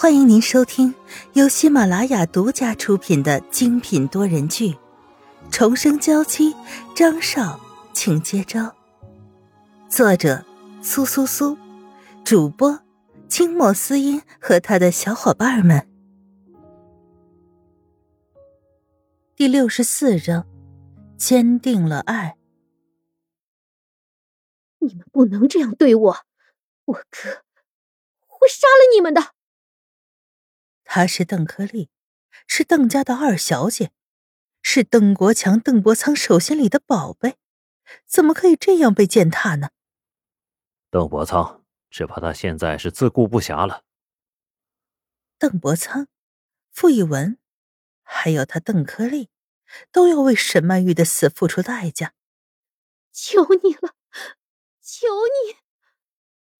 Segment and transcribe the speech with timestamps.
[0.00, 0.94] 欢迎您收听
[1.34, 4.70] 由喜马拉雅独家出品的精品多人剧
[5.50, 6.54] 《重生娇妻》，
[6.96, 7.60] 张少，
[7.92, 8.74] 请接招。
[9.90, 10.42] 作者：
[10.80, 11.58] 苏苏苏，
[12.24, 12.80] 主播：
[13.28, 15.86] 清末思音和他的小伙伴们。
[19.36, 20.46] 第六十四章：
[21.18, 22.38] 坚定了爱。
[24.78, 26.16] 你们不能这样对我，
[26.86, 27.42] 我哥
[28.26, 29.34] 会杀了你们的。
[30.92, 31.88] 她是邓克丽，
[32.48, 33.92] 是邓家的二小姐，
[34.60, 37.36] 是邓国强、邓伯苍手心里的宝贝，
[38.08, 39.70] 怎么可以这样被践踏呢？
[40.90, 43.84] 邓伯苍，只怕他现在是自顾不暇了。
[45.38, 46.08] 邓伯苍、
[46.72, 47.38] 傅一文，
[48.02, 49.30] 还有他邓克丽，
[49.92, 52.14] 都要为沈曼玉的死付出代价。
[53.12, 53.94] 求你了，
[54.82, 55.06] 求
[55.46, 55.56] 你，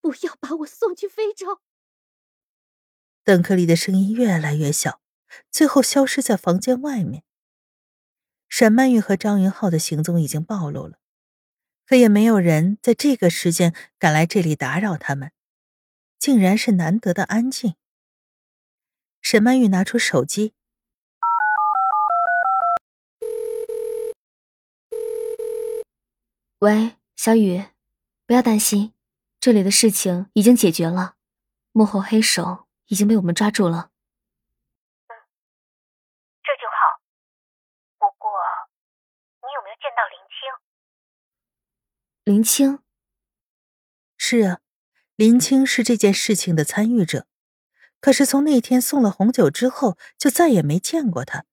[0.01, 1.61] 不要把我送去非洲。
[3.30, 5.01] 邓克利的声音越来越小，
[5.53, 7.23] 最后消失在房间外面。
[8.48, 10.98] 沈曼玉和张云浩的行踪已经暴露了，
[11.86, 15.31] 可也没有人在这个时间赶来这里打扰他们，
[16.19, 17.77] 竟然是难得的安静。
[19.23, 20.53] 沈曼玉拿出手机
[26.58, 27.67] ：“喂，小雨，
[28.27, 28.92] 不要担心，
[29.39, 31.14] 这里的事情已经解决了，
[31.70, 33.92] 幕后黑手。”已经被我们抓住了。
[35.06, 35.14] 嗯，
[36.42, 37.00] 这就好。
[37.98, 38.28] 不过，
[39.42, 40.42] 你有没有见到林青？
[42.24, 42.83] 林青？
[44.16, 44.61] 是啊，
[45.14, 47.28] 林青是这件事情的参与者。
[48.00, 51.44] 可是从那天送了红酒之后，就再也没见过他，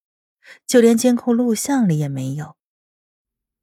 [0.66, 2.58] 就连监控录像里也没有。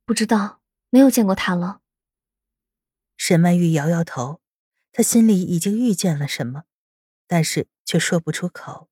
[0.04, 1.80] 不知道，没有见过他了。
[3.16, 4.40] 沈曼玉摇摇头，
[4.92, 6.66] 她心里已经预见了什么。
[7.34, 8.88] 但是却说不出口。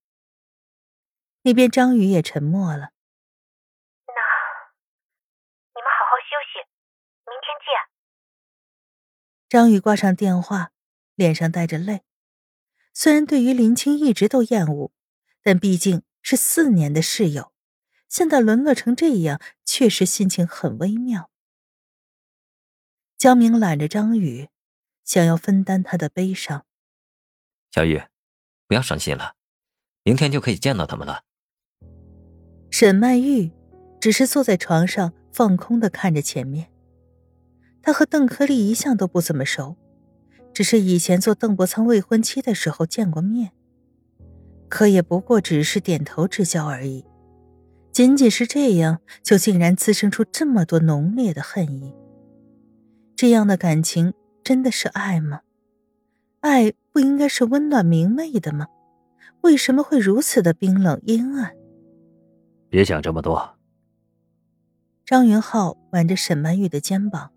[1.43, 2.91] 那边张宇也沉默了。
[4.09, 4.21] 那
[5.71, 6.59] 你们好好休息，
[7.29, 7.71] 明天见。
[9.49, 10.73] 张宇挂上电话，
[11.15, 12.03] 脸上带着泪。
[12.93, 14.91] 虽然对于林青一直都厌恶，
[15.41, 17.53] 但毕竟是四年的室友，
[18.09, 21.31] 现在沦落成这样，确实心情很微妙。
[23.17, 24.49] 江明揽着张宇，
[25.05, 26.67] 想要分担他的悲伤。
[27.71, 28.03] 小雨。
[28.73, 29.35] 不要伤心了，
[30.03, 31.21] 明天就可以见到他们了。
[32.71, 33.53] 沈曼玉
[34.01, 36.71] 只是坐在床上放空的看着前面。
[37.83, 39.77] 她和邓克利一向都不怎么熟，
[40.55, 43.53] 只是以前做邓伯苍未婚妻的时候见过面，
[44.71, 47.05] 可也不过只是点头之交而已。
[47.93, 51.95] 仅仅是这样，就竟然滋生出这么多浓烈的恨意。
[53.15, 55.43] 这样的感情真的是爱吗？
[56.43, 58.67] 爱不应该是温暖明媚的吗？
[59.43, 61.55] 为什么会如此的冰冷阴暗？
[62.69, 63.57] 别想这么多。
[65.07, 67.31] 张云浩挽着沈曼玉的肩膀，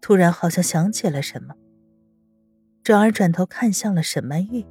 [0.00, 1.56] 突然好像想起了什么，
[2.84, 4.64] 转而转头看向了沈曼玉。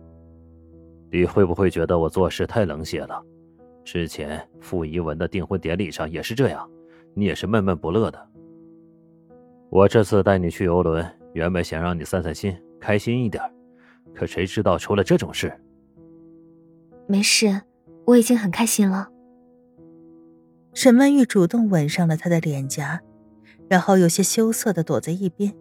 [1.11, 3.21] 你会不会觉得我做事太冷血了？
[3.83, 6.69] 之前傅怡文的订婚典礼上也是这样，
[7.13, 8.29] 你也是闷闷不乐的。
[9.69, 12.57] 我这次带你去游轮，原本想让你散散心。
[12.83, 13.41] 开心一点，
[14.13, 15.57] 可谁知道出了这种事。
[17.07, 17.61] 没事，
[18.05, 19.09] 我已经很开心了。
[20.73, 22.99] 沈曼玉主动吻上了他的脸颊，
[23.69, 25.53] 然后有些羞涩的躲在一边。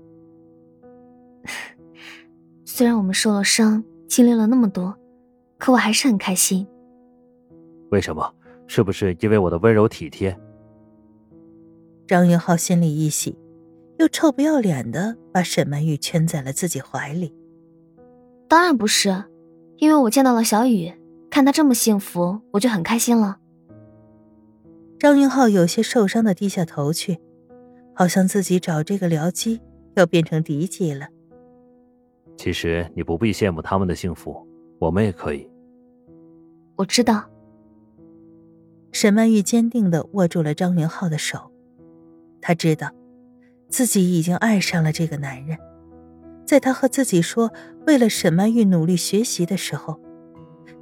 [2.66, 4.98] 虽然我们受了伤，经历了那么多，
[5.58, 6.66] 可我还是很开心。
[7.90, 8.34] 为什么？
[8.66, 10.36] 是不是因为我的温柔体贴？
[12.08, 13.38] 张云浩心里一喜。
[14.02, 17.32] 又臭不要脸的把沈曼玉圈在了自己怀里。
[18.48, 19.24] 当然不是，
[19.76, 20.92] 因为我见到了小雨，
[21.30, 23.38] 看她这么幸福，我就很开心了。
[24.98, 27.20] 张云浩有些受伤的低下头去，
[27.94, 29.60] 好像自己找这个僚机
[29.94, 31.06] 要变成敌机了。
[32.36, 34.44] 其实你不必羡慕他们的幸福，
[34.80, 35.48] 我们也可以。
[36.74, 37.30] 我知道。
[38.90, 41.52] 沈曼玉坚定的握住了张云浩的手，
[42.40, 42.90] 她知道。
[43.72, 45.56] 自己已经爱上了这个男人，
[46.44, 47.50] 在他和自己说
[47.86, 49.98] 为了沈曼玉努力学习的时候，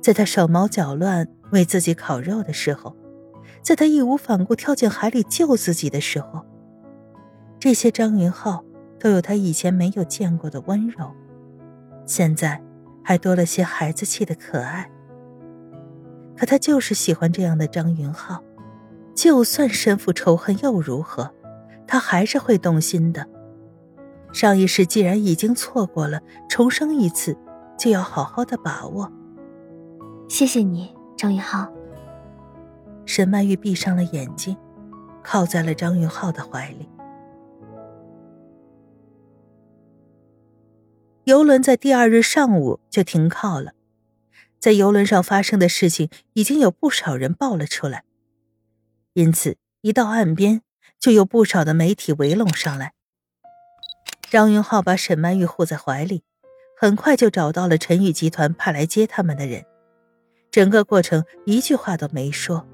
[0.02, 2.96] 在他手忙脚乱为自己烤肉的时候，
[3.62, 6.44] 在他义无反顾跳进海里救自己的时候，
[7.60, 8.64] 这些张云浩
[8.98, 11.12] 都有他以前没有见过的温柔，
[12.04, 12.60] 现在
[13.04, 14.90] 还多了些孩子气的可爱。
[16.36, 18.42] 可他就是喜欢这样的张云浩，
[19.14, 21.32] 就算身负仇恨又如何？
[21.90, 23.26] 他还是会动心的。
[24.32, 27.36] 上一世既然已经错过了，重生一次，
[27.76, 29.10] 就要好好的把握。
[30.28, 31.68] 谢谢你，张云浩。
[33.04, 34.56] 沈曼玉闭上了眼睛，
[35.20, 36.88] 靠在了张云浩的怀里。
[41.24, 43.72] 游轮在第二日上午就停靠了，
[44.60, 48.04] 在游轮上发生的事情已经有不少人报了出来，
[49.14, 50.62] 因此一到岸边，
[51.00, 52.92] 就有不少的媒体围拢上来。
[54.30, 56.22] 张云浩把沈曼玉护在怀里，
[56.78, 59.64] 很快就找到了陈宇集团派来接他们的人，
[60.50, 62.66] 整个过程一句话都没说。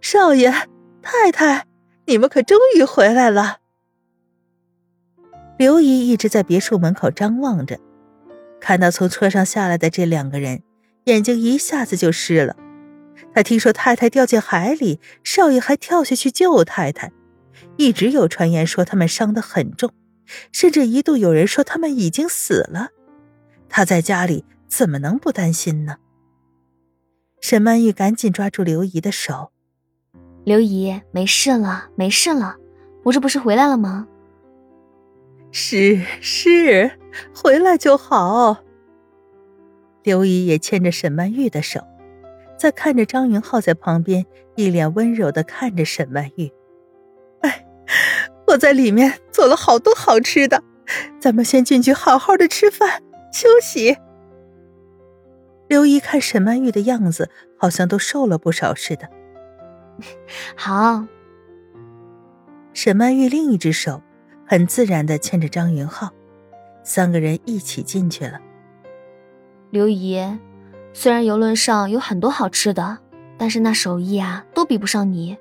[0.00, 0.52] 少爷、
[1.00, 1.66] 太太，
[2.06, 3.58] 你们可终于回来了。
[5.56, 7.78] 刘姨一直在别墅门口张望着，
[8.60, 10.64] 看到从车上下来的这两个人，
[11.04, 12.56] 眼睛一下子就湿了。
[13.34, 17.12] 他听说太太掉进海里，少爷还跳下去救太太，
[17.76, 19.90] 一直有传言说他们伤得很重，
[20.52, 22.88] 甚至一度有人说他们已经死了。
[23.68, 25.96] 他在家里怎么能不担心呢？
[27.40, 29.50] 沈曼玉赶紧抓住刘姨的手
[30.44, 32.56] ：“刘姨，没事了，没事了，
[33.04, 34.06] 我这不是回来了吗？”
[35.50, 36.98] 是是，
[37.34, 38.58] 回来就好。
[40.02, 41.80] 刘姨也牵着沈曼玉的手，
[42.62, 44.24] 在看着张云浩在旁边
[44.54, 46.48] 一脸温柔的看着沈曼玉。
[47.40, 47.66] 哎，
[48.46, 50.62] 我在里面做了好多好吃的，
[51.18, 53.96] 咱们先进去好好的吃饭休息。
[55.66, 59.08] 刘姨看沈曼玉的样子，好像都瘦了不少似的。
[60.54, 61.04] 好。
[62.74, 64.00] 沈曼玉另一只手。
[64.46, 66.10] 很自然的牵着张云浩，
[66.84, 68.38] 三个人一起进去了。
[69.70, 70.20] 刘姨，
[70.92, 72.98] 虽然游轮上有很多好吃的，
[73.38, 75.36] 但是那手艺啊，都比不上你。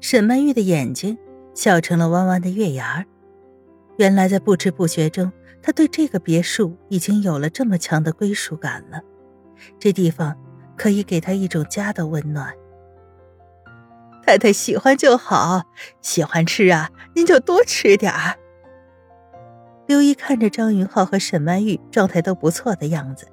[0.00, 1.18] 沈曼玉的眼睛
[1.54, 3.04] 笑成了弯弯的月牙儿。
[3.96, 9.00] 原来在不知不觉中，她对这个别墅已经有了这么强的归属感了。
[9.80, 10.36] 这地方
[10.76, 12.54] 可以给她一种家的温暖。
[14.24, 15.64] 太太喜欢就好，
[16.00, 18.36] 喜欢吃啊，您就多吃点儿。
[19.88, 23.26] 刘姨看着张云浩和沈曼玉状态都不错的样子，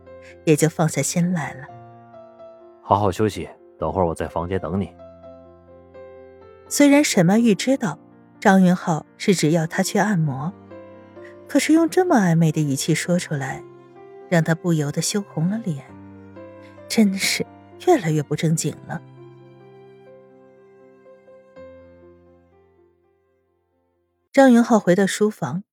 [0.43, 1.67] 也就放下心来了。
[2.81, 3.49] 好好休息，
[3.79, 4.93] 等会儿我在房间等你。
[6.67, 7.97] 虽然沈曼玉知道
[8.39, 10.53] 张云浩是只要她去按摩，
[11.47, 13.63] 可是用这么暧昧的语气说出来，
[14.29, 15.85] 让她不由得羞红了脸，
[16.87, 17.45] 真是
[17.85, 19.01] 越来越不正经了。
[24.31, 25.63] 张云浩回到书房，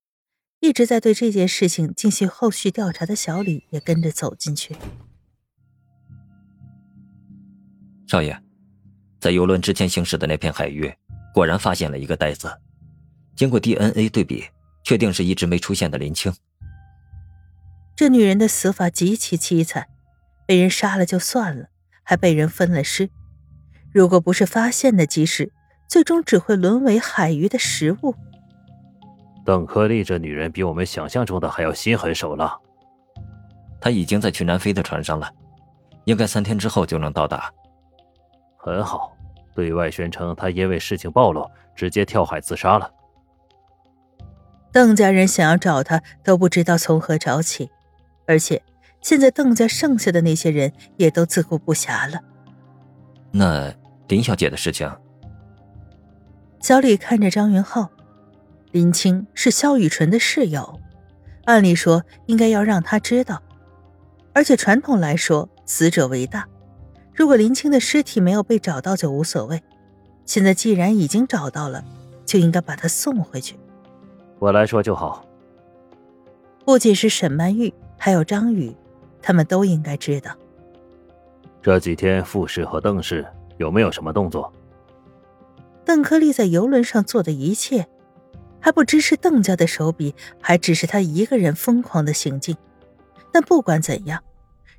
[0.62, 4.76] 一直在对这件事情进行后续调查的小李也跟着走进去。
[8.06, 8.40] 少爷，
[9.18, 10.94] 在游轮之前行驶的那片海域，
[11.34, 12.48] 果然发现了一个袋子，
[13.34, 14.44] 经过 DNA 对比，
[14.84, 16.32] 确定是一直没出现的林青。
[17.96, 19.88] 这女人的死法极其凄惨，
[20.46, 21.70] 被人杀了就算了，
[22.04, 23.10] 还被人分了尸。
[23.92, 25.52] 如果不是发现的及时，
[25.88, 28.14] 最终只会沦为海鱼的食物。
[29.44, 32.56] 邓柯丽这女人比我们想象中的还要心狠手辣。
[33.80, 35.28] 她已经在去南非的船上了，
[36.04, 37.52] 应该三天之后就能到达。
[38.56, 39.12] 很好，
[39.54, 42.88] 对外宣称她因为事情暴露，直接跳海自杀了。
[44.70, 47.68] 邓家人想要找她，都不知道从何找起，
[48.26, 48.62] 而且
[49.00, 52.20] 现在邓家剩下的那些人也都自顾不暇了。
[53.32, 53.74] 那
[54.06, 54.88] 林小姐的事情，
[56.60, 57.90] 小李看着张云浩。
[58.72, 60.80] 林青是萧雨纯的室友，
[61.44, 63.42] 按理说应该要让他知道，
[64.32, 66.48] 而且传统来说，死者为大。
[67.14, 69.62] 如果林青的尸体没有被找到就无所谓，
[70.24, 71.84] 现在既然已经找到了，
[72.24, 73.56] 就应该把他送回去。
[74.38, 75.22] 我来说就好。
[76.64, 78.74] 不仅是沈曼玉，还有张宇，
[79.20, 80.34] 他们都应该知道。
[81.60, 83.26] 这几天傅氏和邓氏
[83.58, 84.50] 有没有什么动作？
[85.84, 87.86] 邓克利在游轮上做的一切。
[88.62, 92.56] 还不知是邓家的手笔，还只是他一个人疯狂的行径。
[93.32, 94.22] 但不管怎样，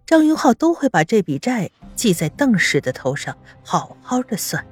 [0.06, 4.66] 张云浩都会把这笔债记在邓氏的头上，好好的算。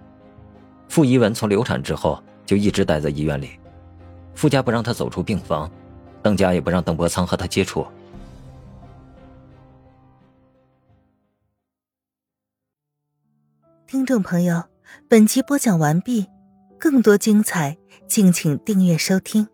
[0.87, 3.59] 傅一文从流产之后就一直待在医院里，
[4.33, 5.69] 傅家不让他走出病房，
[6.23, 7.85] 邓家也不让邓伯苍和他接触。
[13.87, 14.63] 听众朋友，
[15.09, 16.27] 本集播讲完毕，
[16.81, 17.77] 更多精彩。
[18.07, 19.47] 敬请订阅收听。